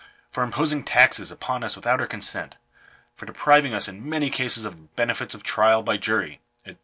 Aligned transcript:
"For 0.31 0.41
imposing 0.41 0.83
taxes 0.83 1.29
upon 1.29 1.63
us 1.63 1.75
without 1.75 2.01
our 2.01 2.07
consent." 2.07 2.55
For 3.15 3.27
depriving 3.27 3.75
us 3.75 3.87
in 3.87 4.09
many 4.09 4.31
cases 4.31 4.65
of 4.65 4.73
the 4.73 4.87
benefits 4.95 5.35
of 5.35 5.43
trial 5.43 5.83
by 5.83 5.97
jury," 5.97 6.41
&c. 6.65 6.75